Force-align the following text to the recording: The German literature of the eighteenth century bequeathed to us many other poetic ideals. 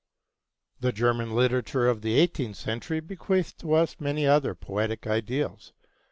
The 0.79 0.91
German 0.91 1.35
literature 1.35 1.87
of 1.87 2.01
the 2.01 2.15
eighteenth 2.19 2.57
century 2.57 3.01
bequeathed 3.01 3.59
to 3.59 3.73
us 3.75 3.97
many 3.99 4.25
other 4.25 4.55
poetic 4.55 5.05
ideals. 5.05 5.73